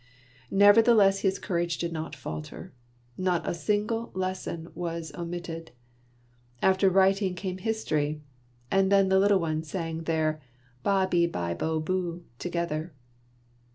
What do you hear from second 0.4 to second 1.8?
Nevertheless his courage